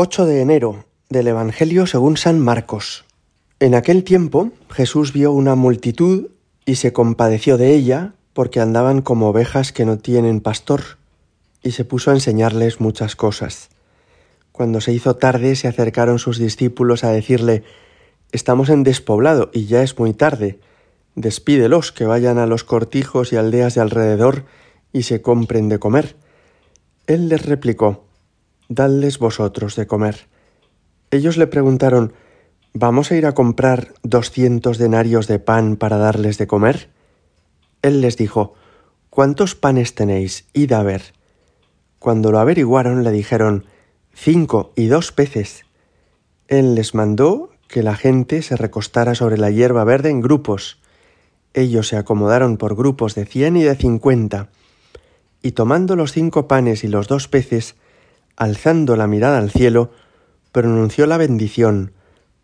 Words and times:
8 0.00 0.26
de 0.26 0.40
enero 0.42 0.84
del 1.08 1.26
Evangelio 1.26 1.84
según 1.88 2.16
San 2.16 2.38
Marcos. 2.38 3.04
En 3.58 3.74
aquel 3.74 4.04
tiempo 4.04 4.52
Jesús 4.70 5.12
vio 5.12 5.32
una 5.32 5.56
multitud 5.56 6.28
y 6.64 6.76
se 6.76 6.92
compadeció 6.92 7.56
de 7.58 7.74
ella 7.74 8.14
porque 8.32 8.60
andaban 8.60 9.02
como 9.02 9.30
ovejas 9.30 9.72
que 9.72 9.84
no 9.84 9.98
tienen 9.98 10.40
pastor, 10.40 10.98
y 11.64 11.72
se 11.72 11.84
puso 11.84 12.12
a 12.12 12.14
enseñarles 12.14 12.80
muchas 12.80 13.16
cosas. 13.16 13.70
Cuando 14.52 14.80
se 14.80 14.92
hizo 14.92 15.16
tarde 15.16 15.56
se 15.56 15.66
acercaron 15.66 16.20
sus 16.20 16.38
discípulos 16.38 17.02
a 17.02 17.10
decirle 17.10 17.64
Estamos 18.30 18.68
en 18.68 18.84
despoblado 18.84 19.50
y 19.52 19.66
ya 19.66 19.82
es 19.82 19.98
muy 19.98 20.14
tarde. 20.14 20.60
Despídelos 21.16 21.90
que 21.90 22.04
vayan 22.04 22.38
a 22.38 22.46
los 22.46 22.62
cortijos 22.62 23.32
y 23.32 23.36
aldeas 23.36 23.74
de 23.74 23.80
alrededor 23.80 24.44
y 24.92 25.02
se 25.02 25.22
compren 25.22 25.68
de 25.68 25.80
comer. 25.80 26.14
Él 27.08 27.28
les 27.28 27.44
replicó 27.44 28.07
dadles 28.68 29.18
vosotros 29.18 29.76
de 29.76 29.86
comer. 29.86 30.26
Ellos 31.10 31.36
le 31.36 31.46
preguntaron, 31.46 32.12
¿Vamos 32.74 33.10
a 33.10 33.16
ir 33.16 33.26
a 33.26 33.34
comprar 33.34 33.94
doscientos 34.02 34.78
denarios 34.78 35.26
de 35.26 35.38
pan 35.38 35.76
para 35.76 35.96
darles 35.96 36.38
de 36.38 36.46
comer? 36.46 36.90
Él 37.82 38.00
les 38.02 38.16
dijo, 38.16 38.54
¿Cuántos 39.10 39.54
panes 39.54 39.94
tenéis? 39.94 40.46
Id 40.52 40.72
a 40.72 40.82
ver. 40.82 41.02
Cuando 41.98 42.30
lo 42.30 42.38
averiguaron 42.38 43.04
le 43.04 43.10
dijeron, 43.10 43.64
Cinco 44.14 44.72
y 44.76 44.86
dos 44.86 45.12
peces. 45.12 45.64
Él 46.46 46.74
les 46.74 46.94
mandó 46.94 47.50
que 47.68 47.82
la 47.82 47.94
gente 47.94 48.42
se 48.42 48.56
recostara 48.56 49.14
sobre 49.14 49.38
la 49.38 49.50
hierba 49.50 49.84
verde 49.84 50.10
en 50.10 50.20
grupos. 50.20 50.78
Ellos 51.54 51.88
se 51.88 51.96
acomodaron 51.96 52.56
por 52.56 52.76
grupos 52.76 53.14
de 53.14 53.26
cien 53.26 53.56
y 53.56 53.62
de 53.62 53.76
cincuenta, 53.76 54.48
y 55.42 55.52
tomando 55.52 55.96
los 55.96 56.12
cinco 56.12 56.48
panes 56.48 56.84
y 56.84 56.88
los 56.88 57.08
dos 57.08 57.28
peces, 57.28 57.76
alzando 58.38 58.94
la 58.94 59.08
mirada 59.08 59.38
al 59.38 59.50
cielo, 59.50 59.90
pronunció 60.52 61.06
la 61.06 61.16
bendición, 61.16 61.92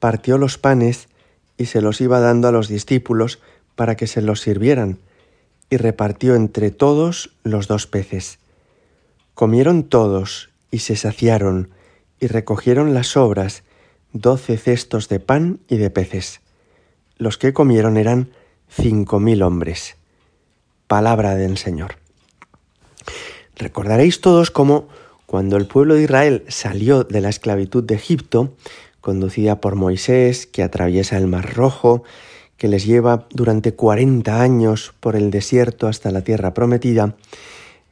partió 0.00 0.38
los 0.38 0.58
panes 0.58 1.08
y 1.56 1.66
se 1.66 1.80
los 1.80 2.00
iba 2.00 2.18
dando 2.18 2.48
a 2.48 2.52
los 2.52 2.66
discípulos 2.66 3.38
para 3.76 3.96
que 3.96 4.08
se 4.08 4.20
los 4.20 4.40
sirvieran, 4.40 4.98
y 5.70 5.76
repartió 5.76 6.34
entre 6.34 6.72
todos 6.72 7.30
los 7.44 7.68
dos 7.68 7.86
peces. 7.86 8.40
Comieron 9.34 9.84
todos 9.84 10.50
y 10.72 10.80
se 10.80 10.96
saciaron, 10.96 11.70
y 12.18 12.26
recogieron 12.26 12.92
las 12.92 13.08
sobras, 13.08 13.62
doce 14.12 14.56
cestos 14.56 15.08
de 15.08 15.20
pan 15.20 15.60
y 15.68 15.76
de 15.76 15.90
peces. 15.90 16.40
Los 17.18 17.38
que 17.38 17.52
comieron 17.52 17.96
eran 17.96 18.30
cinco 18.68 19.20
mil 19.20 19.42
hombres. 19.42 19.96
Palabra 20.88 21.36
del 21.36 21.56
Señor. 21.56 21.96
Recordaréis 23.56 24.20
todos 24.20 24.50
cómo 24.50 24.88
cuando 25.34 25.56
el 25.56 25.66
pueblo 25.66 25.96
de 25.96 26.04
Israel 26.04 26.44
salió 26.46 27.02
de 27.02 27.20
la 27.20 27.28
esclavitud 27.28 27.82
de 27.82 27.96
Egipto, 27.96 28.54
conducida 29.00 29.60
por 29.60 29.74
Moisés, 29.74 30.46
que 30.46 30.62
atraviesa 30.62 31.18
el 31.18 31.26
Mar 31.26 31.56
Rojo, 31.56 32.04
que 32.56 32.68
les 32.68 32.86
lleva 32.86 33.26
durante 33.30 33.74
40 33.74 34.40
años 34.40 34.94
por 35.00 35.16
el 35.16 35.32
desierto 35.32 35.88
hasta 35.88 36.12
la 36.12 36.22
tierra 36.22 36.54
prometida, 36.54 37.16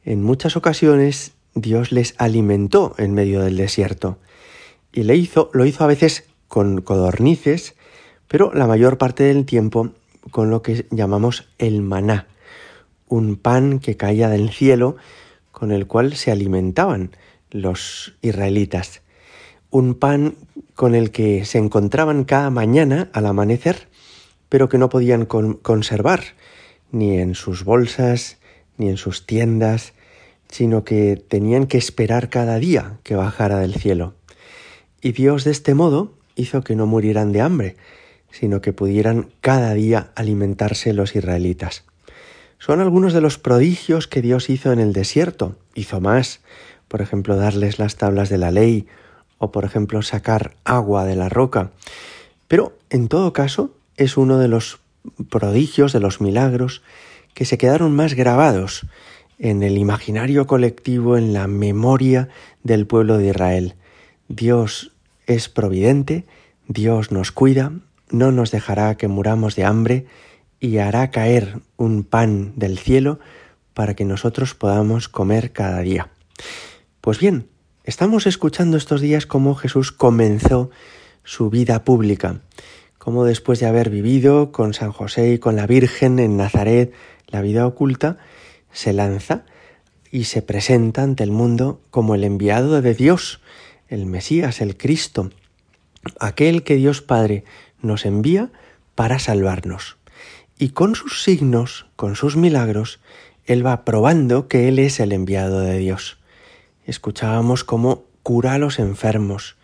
en 0.05 0.23
muchas 0.23 0.57
ocasiones 0.57 1.33
Dios 1.57 1.91
les 1.91 2.15
alimentó 2.17 2.95
en 2.97 3.12
medio 3.12 3.41
del 3.41 3.56
desierto. 3.56 4.19
Y 4.93 5.03
le 5.03 5.17
hizo, 5.17 5.51
lo 5.53 5.67
hizo 5.67 5.83
a 5.83 5.89
veces 5.89 6.27
con 6.47 6.81
codornices, 6.81 7.75
pero 8.29 8.55
la 8.55 8.69
mayor 8.69 8.99
parte 8.99 9.25
del 9.25 9.47
tiempo 9.47 9.91
con 10.31 10.49
lo 10.51 10.62
que 10.62 10.87
llamamos 10.93 11.49
el 11.59 11.83
maná, 11.83 12.29
un 13.09 13.34
pan 13.34 13.81
que 13.81 13.97
caía 13.97 14.29
del 14.29 14.51
cielo 14.51 14.95
con 15.51 15.73
el 15.73 15.89
cual 15.89 16.15
se 16.15 16.31
alimentaban 16.31 17.11
los 17.53 18.14
israelitas, 18.22 19.03
un 19.70 19.95
pan 19.95 20.34
con 20.75 20.95
el 20.95 21.11
que 21.11 21.45
se 21.45 21.59
encontraban 21.59 22.25
cada 22.25 22.50
mañana 22.50 23.09
al 23.12 23.27
amanecer, 23.27 23.89
pero 24.48 24.69
que 24.69 24.78
no 24.78 24.89
podían 24.89 25.25
conservar 25.27 26.22
ni 26.91 27.19
en 27.19 27.34
sus 27.34 27.65
bolsas, 27.65 28.38
ni 28.77 28.88
en 28.88 28.97
sus 28.97 29.25
tiendas, 29.27 29.94
sino 30.49 30.84
que 30.84 31.16
tenían 31.16 31.66
que 31.66 31.78
esperar 31.78 32.28
cada 32.28 32.59
día 32.59 32.99
que 33.03 33.16
bajara 33.16 33.59
del 33.59 33.75
cielo. 33.75 34.15
Y 35.00 35.12
Dios 35.12 35.44
de 35.44 35.50
este 35.50 35.75
modo 35.75 36.12
hizo 36.34 36.62
que 36.62 36.77
no 36.77 36.87
murieran 36.87 37.32
de 37.32 37.41
hambre, 37.41 37.77
sino 38.31 38.60
que 38.60 38.72
pudieran 38.72 39.31
cada 39.41 39.72
día 39.75 40.10
alimentarse 40.15 40.93
los 40.93 41.16
israelitas. 41.16 41.84
Son 42.59 42.81
algunos 42.81 43.12
de 43.12 43.21
los 43.21 43.38
prodigios 43.38 44.06
que 44.06 44.22
Dios 44.22 44.48
hizo 44.48 44.72
en 44.72 44.78
el 44.78 44.93
desierto. 44.93 45.56
Hizo 45.75 46.00
más 46.00 46.41
por 46.92 47.00
ejemplo, 47.00 47.36
darles 47.36 47.78
las 47.78 47.97
tablas 47.97 48.28
de 48.28 48.36
la 48.36 48.50
ley 48.50 48.86
o, 49.38 49.50
por 49.50 49.64
ejemplo, 49.64 50.03
sacar 50.03 50.53
agua 50.62 51.06
de 51.06 51.16
la 51.16 51.30
roca. 51.30 51.70
Pero, 52.48 52.76
en 52.91 53.08
todo 53.08 53.32
caso, 53.32 53.75
es 53.97 54.19
uno 54.19 54.36
de 54.36 54.48
los 54.48 54.78
prodigios, 55.30 55.94
de 55.94 56.00
los 56.00 56.20
milagros, 56.20 56.82
que 57.32 57.47
se 57.47 57.56
quedaron 57.56 57.97
más 57.97 58.12
grabados 58.12 58.84
en 59.38 59.62
el 59.62 59.78
imaginario 59.78 60.47
colectivo, 60.47 61.16
en 61.16 61.32
la 61.32 61.47
memoria 61.47 62.28
del 62.62 62.86
pueblo 62.86 63.16
de 63.16 63.28
Israel. 63.28 63.74
Dios 64.28 64.92
es 65.26 65.48
providente, 65.48 66.26
Dios 66.69 67.10
nos 67.10 67.32
cuida, 67.32 67.72
no 68.10 68.32
nos 68.32 68.50
dejará 68.50 68.98
que 68.98 69.09
muramos 69.09 69.56
de 69.56 69.64
hambre 69.64 70.04
y 70.60 70.76
hará 70.76 71.10
caer 71.10 71.60
un 71.78 72.04
pan 72.04 72.53
del 72.56 72.78
cielo 72.78 73.19
para 73.72 73.94
que 73.94 74.04
nosotros 74.04 74.54
podamos 74.54 75.09
comer 75.09 75.53
cada 75.53 75.80
día. 75.80 76.10
Pues 77.03 77.19
bien, 77.19 77.49
estamos 77.83 78.29
escuchando 78.29 78.77
estos 78.77 79.01
días 79.01 79.27
cómo 79.27 79.57
Jesús 79.57 79.91
comenzó 79.91 80.71
su 81.25 81.51
vida 81.51 81.83
pública, 81.83 82.43
cómo 82.97 83.25
después 83.25 83.59
de 83.59 83.67
haber 83.67 83.91
vivido 83.91 84.53
con 84.53 84.73
San 84.73 84.93
José 84.93 85.33
y 85.33 85.39
con 85.41 85.57
la 85.57 85.67
Virgen 85.67 86.21
en 86.21 86.37
Nazaret 86.37 86.93
la 87.27 87.43
vida 87.43 87.67
oculta, 87.67 88.19
se 88.71 88.93
lanza 88.93 89.43
y 90.13 90.27
se 90.27 90.43
presenta 90.43 91.03
ante 91.03 91.25
el 91.25 91.33
mundo 91.33 91.81
como 91.91 92.15
el 92.15 92.23
enviado 92.23 92.81
de 92.81 92.95
Dios, 92.95 93.41
el 93.89 94.07
Mesías, 94.07 94.61
el 94.61 94.77
Cristo, 94.77 95.31
aquel 96.21 96.63
que 96.63 96.77
Dios 96.77 97.03
Padre 97.03 97.43
nos 97.81 98.07
envía 98.07 98.53
para 98.95 99.19
salvarnos. 99.19 99.97
Y 100.57 100.69
con 100.69 100.95
sus 100.95 101.25
signos, 101.25 101.87
con 101.97 102.15
sus 102.15 102.37
milagros, 102.37 103.01
Él 103.45 103.67
va 103.67 103.84
probando 103.84 104.47
que 104.47 104.69
Él 104.69 104.79
es 104.79 105.01
el 105.01 105.11
enviado 105.11 105.59
de 105.59 105.79
Dios 105.79 106.22
escuchábamos 106.92 107.64
cómo 107.64 108.04
cura 108.22 108.53
a 108.53 108.58
los 108.58 108.78
enfermos. 108.78 109.56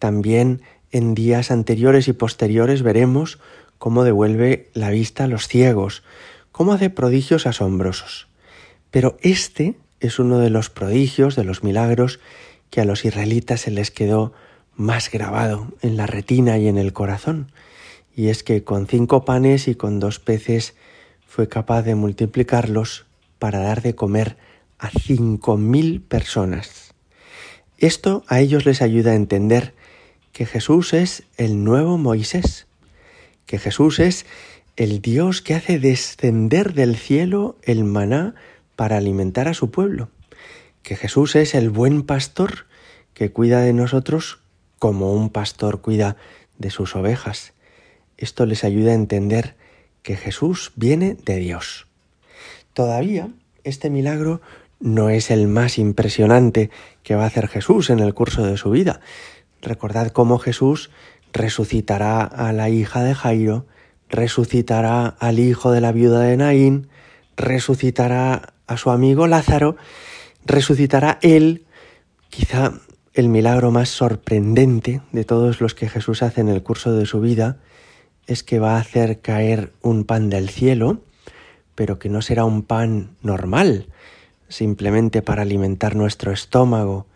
También 0.00 0.62
en 0.90 1.14
días 1.14 1.52
anteriores 1.52 2.08
y 2.08 2.12
posteriores 2.12 2.82
veremos 2.82 3.38
cómo 3.78 4.02
devuelve 4.02 4.68
la 4.74 4.90
vista 4.90 5.24
a 5.24 5.28
los 5.28 5.46
ciegos, 5.46 6.02
cómo 6.50 6.72
hace 6.72 6.90
prodigios 6.90 7.46
asombrosos. 7.46 8.26
Pero 8.90 9.16
este 9.20 9.76
es 10.00 10.18
uno 10.18 10.40
de 10.40 10.50
los 10.50 10.70
prodigios, 10.70 11.36
de 11.36 11.44
los 11.44 11.62
milagros, 11.62 12.18
que 12.70 12.80
a 12.80 12.84
los 12.84 13.04
israelitas 13.04 13.60
se 13.60 13.70
les 13.70 13.92
quedó 13.92 14.32
más 14.74 15.08
grabado 15.08 15.68
en 15.82 15.96
la 15.96 16.08
retina 16.08 16.58
y 16.58 16.66
en 16.66 16.78
el 16.78 16.92
corazón. 16.92 17.52
Y 18.14 18.28
es 18.28 18.42
que 18.42 18.64
con 18.64 18.88
cinco 18.88 19.24
panes 19.24 19.68
y 19.68 19.76
con 19.76 20.00
dos 20.00 20.18
peces 20.18 20.74
fue 21.26 21.48
capaz 21.48 21.82
de 21.82 21.94
multiplicarlos 21.94 23.06
para 23.38 23.60
dar 23.60 23.82
de 23.82 23.94
comer 23.94 24.36
a 24.82 24.90
cinco 24.90 25.56
mil 25.56 26.00
personas. 26.00 26.92
Esto 27.78 28.24
a 28.26 28.40
ellos 28.40 28.66
les 28.66 28.82
ayuda 28.82 29.12
a 29.12 29.14
entender 29.14 29.74
que 30.32 30.44
Jesús 30.44 30.92
es 30.92 31.22
el 31.36 31.62
nuevo 31.62 31.98
Moisés, 31.98 32.66
que 33.46 33.60
Jesús 33.60 34.00
es 34.00 34.26
el 34.76 35.00
Dios 35.00 35.40
que 35.40 35.54
hace 35.54 35.78
descender 35.78 36.74
del 36.74 36.96
cielo 36.96 37.56
el 37.62 37.84
maná 37.84 38.34
para 38.74 38.96
alimentar 38.96 39.46
a 39.46 39.54
su 39.54 39.70
pueblo, 39.70 40.08
que 40.82 40.96
Jesús 40.96 41.36
es 41.36 41.54
el 41.54 41.70
buen 41.70 42.02
pastor 42.02 42.66
que 43.14 43.30
cuida 43.30 43.60
de 43.60 43.72
nosotros 43.72 44.40
como 44.80 45.12
un 45.12 45.30
pastor 45.30 45.80
cuida 45.80 46.16
de 46.58 46.70
sus 46.70 46.96
ovejas. 46.96 47.52
Esto 48.16 48.46
les 48.46 48.64
ayuda 48.64 48.90
a 48.90 48.94
entender 48.94 49.54
que 50.02 50.16
Jesús 50.16 50.72
viene 50.74 51.16
de 51.24 51.36
Dios. 51.36 51.86
Todavía 52.72 53.28
este 53.64 53.90
milagro 53.90 54.40
no 54.82 55.08
es 55.08 55.30
el 55.30 55.48
más 55.48 55.78
impresionante 55.78 56.70
que 57.02 57.14
va 57.14 57.24
a 57.24 57.28
hacer 57.28 57.48
Jesús 57.48 57.88
en 57.88 58.00
el 58.00 58.12
curso 58.12 58.44
de 58.44 58.56
su 58.56 58.70
vida. 58.70 59.00
Recordad 59.62 60.08
cómo 60.08 60.38
Jesús 60.38 60.90
resucitará 61.32 62.22
a 62.22 62.52
la 62.52 62.68
hija 62.68 63.02
de 63.02 63.14
Jairo, 63.14 63.66
resucitará 64.10 65.06
al 65.06 65.38
hijo 65.38 65.70
de 65.70 65.80
la 65.80 65.92
viuda 65.92 66.20
de 66.20 66.36
Naín, 66.36 66.88
resucitará 67.36 68.52
a 68.66 68.76
su 68.76 68.90
amigo 68.90 69.26
Lázaro, 69.26 69.76
resucitará 70.44 71.18
él, 71.22 71.64
quizá 72.28 72.72
el 73.14 73.28
milagro 73.28 73.70
más 73.70 73.88
sorprendente 73.88 75.00
de 75.12 75.24
todos 75.24 75.60
los 75.60 75.74
que 75.74 75.88
Jesús 75.88 76.22
hace 76.22 76.40
en 76.40 76.48
el 76.48 76.62
curso 76.62 76.92
de 76.92 77.06
su 77.06 77.20
vida 77.20 77.58
es 78.26 78.42
que 78.42 78.58
va 78.58 78.76
a 78.76 78.80
hacer 78.80 79.20
caer 79.20 79.72
un 79.82 80.04
pan 80.04 80.30
del 80.30 80.48
cielo, 80.48 81.02
pero 81.74 81.98
que 81.98 82.08
no 82.08 82.22
será 82.22 82.44
un 82.44 82.62
pan 82.62 83.16
normal, 83.22 83.86
simplemente 84.52 85.22
para 85.22 85.42
alimentar 85.42 85.96
nuestro 85.96 86.30
estómago, 86.30 87.06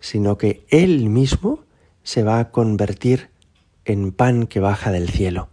sino 0.00 0.36
que 0.36 0.64
Él 0.68 1.08
mismo 1.08 1.64
se 2.02 2.22
va 2.22 2.38
a 2.38 2.50
convertir 2.50 3.30
en 3.86 4.12
pan 4.12 4.46
que 4.46 4.60
baja 4.60 4.92
del 4.92 5.08
cielo. 5.08 5.48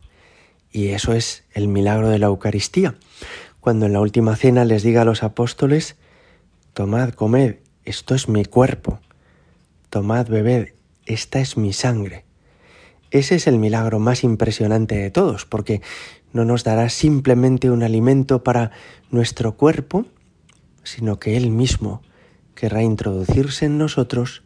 Y 0.72 0.90
eso 0.90 1.14
es 1.14 1.44
el 1.54 1.68
milagro 1.68 2.10
de 2.10 2.20
la 2.20 2.28
Eucaristía. 2.28 2.96
Cuando 3.62 3.86
en 3.86 3.94
la 3.94 4.02
última 4.02 4.36
cena 4.36 4.66
les 4.66 4.84
diga 4.84 5.04
a 5.04 5.06
los 5.06 5.24
apóstoles, 5.24 5.96
tomad, 6.74 7.12
comed, 7.12 7.58
esto 7.86 8.14
es 8.14 8.28
mi 8.28 8.44
cuerpo, 8.46 9.00
tomad, 9.90 10.28
bebed, 10.28 10.74
esta 11.06 11.40
es 11.40 11.58
mi 11.58 11.72
sangre. 11.72 12.26
Ese 13.10 13.36
es 13.36 13.48
el 13.48 13.58
milagro 13.58 14.00
más 14.00 14.24
impresionante 14.24 14.96
de 14.96 15.12
todos, 15.12 15.46
porque 15.46 15.82
no 16.34 16.46
nos 16.46 16.64
dará 16.64 16.90
simplemente 16.90 17.70
un 17.70 17.84
alimento 17.84 18.44
para 18.44 18.72
nuestro 19.10 19.58
cuerpo, 19.58 20.06
sino 20.84 21.20
que 21.20 21.38
Él 21.38 21.50
mismo 21.52 22.02
querrá 22.56 22.84
introducirse 22.84 23.66
en 23.66 23.78
nosotros 23.78 24.44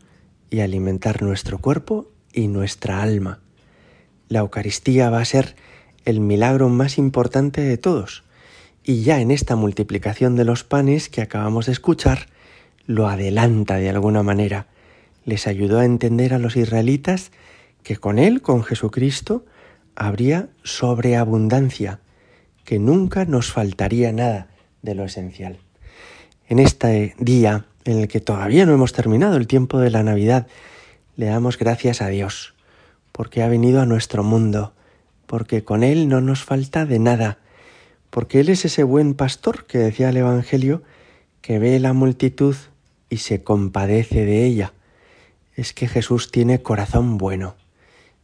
y 0.49 0.59
alimentar 0.61 1.21
nuestro 1.21 1.59
cuerpo 1.59 2.11
y 2.33 2.47
nuestra 2.47 3.01
alma. 3.01 3.39
La 4.29 4.39
Eucaristía 4.39 5.09
va 5.09 5.19
a 5.19 5.25
ser 5.25 5.55
el 6.05 6.19
milagro 6.19 6.69
más 6.69 6.97
importante 6.97 7.61
de 7.61 7.77
todos, 7.77 8.23
y 8.83 9.01
ya 9.01 9.19
en 9.19 9.31
esta 9.31 9.55
multiplicación 9.55 10.35
de 10.35 10.45
los 10.45 10.63
panes 10.63 11.09
que 11.09 11.21
acabamos 11.21 11.65
de 11.65 11.71
escuchar, 11.71 12.27
lo 12.85 13.07
adelanta 13.07 13.77
de 13.77 13.89
alguna 13.89 14.21
manera. 14.21 14.67
Les 15.25 15.47
ayudó 15.47 15.79
a 15.79 15.85
entender 15.85 16.33
a 16.33 16.39
los 16.39 16.55
israelitas 16.55 17.31
que 17.81 17.97
con 17.97 18.19
Él, 18.19 18.41
con 18.41 18.63
Jesucristo, 18.63 19.45
habría 19.95 20.49
sobreabundancia, 20.63 21.99
que 22.63 22.79
nunca 22.79 23.25
nos 23.25 23.51
faltaría 23.51 24.11
nada 24.11 24.49
de 24.81 24.95
lo 24.95 25.03
esencial. 25.05 25.64
En 26.47 26.59
este 26.59 27.15
día 27.18 27.65
en 27.86 28.00
el 28.00 28.07
que 28.07 28.19
todavía 28.19 28.65
no 28.65 28.74
hemos 28.74 28.94
terminado 28.94 29.36
el 29.38 29.47
tiempo 29.47 29.80
de 29.80 29.89
la 29.89 30.03
Navidad, 30.03 30.47
le 31.15 31.25
damos 31.25 31.57
gracias 31.57 32.01
a 32.01 32.07
Dios, 32.07 32.53
porque 33.12 33.42
ha 33.42 33.47
venido 33.47 33.81
a 33.81 33.86
nuestro 33.86 34.24
mundo, 34.24 34.74
porque 35.25 35.63
con 35.63 35.83
Él 35.83 36.07
no 36.07 36.21
nos 36.21 36.44
falta 36.44 36.86
de 36.86 37.00
nada, 37.00 37.39
porque 38.12 38.39
Él 38.39 38.50
es 38.50 38.63
ese 38.65 38.83
buen 38.83 39.15
pastor 39.15 39.65
que 39.65 39.80
decía 39.80 40.09
el 40.09 40.18
Evangelio, 40.18 40.83
que 41.42 41.57
ve 41.57 41.80
la 41.80 41.94
multitud 41.94 42.56
y 43.09 43.18
se 43.18 43.44
compadece 43.44 44.25
de 44.25 44.45
ella. 44.45 44.74
Es 45.56 45.74
que 45.74 45.88
Jesús 45.88 46.31
tiene 46.31 46.62
corazón 46.62 47.18
bueno, 47.18 47.56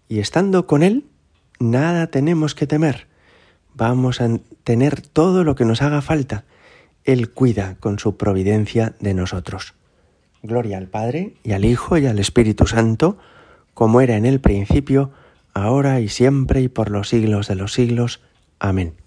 y 0.09 0.19
estando 0.19 0.67
con 0.67 0.83
Él, 0.83 1.05
nada 1.59 2.07
tenemos 2.07 2.53
que 2.53 2.67
temer. 2.67 3.07
Vamos 3.73 4.21
a 4.21 4.29
tener 4.63 5.01
todo 5.01 5.43
lo 5.43 5.55
que 5.55 5.65
nos 5.65 5.81
haga 5.81 6.01
falta. 6.01 6.43
Él 7.03 7.31
cuida 7.31 7.75
con 7.79 7.99
su 7.99 8.17
providencia 8.17 8.95
de 8.99 9.13
nosotros. 9.13 9.73
Gloria 10.43 10.77
al 10.77 10.87
Padre 10.87 11.35
y 11.43 11.51
al 11.51 11.65
Hijo 11.65 11.97
y 11.97 12.05
al 12.05 12.19
Espíritu 12.19 12.67
Santo, 12.67 13.17
como 13.73 14.01
era 14.01 14.17
en 14.17 14.25
el 14.25 14.39
principio, 14.39 15.11
ahora 15.53 15.99
y 15.99 16.09
siempre 16.09 16.61
y 16.61 16.67
por 16.67 16.89
los 16.89 17.09
siglos 17.09 17.47
de 17.47 17.55
los 17.55 17.73
siglos. 17.73 18.21
Amén. 18.59 19.00